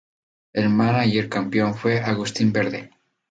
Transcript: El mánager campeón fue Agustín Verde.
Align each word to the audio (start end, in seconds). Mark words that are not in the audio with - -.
El 0.51 0.69
mánager 0.71 1.29
campeón 1.29 1.75
fue 1.75 1.99
Agustín 1.99 2.51
Verde. 2.51 2.89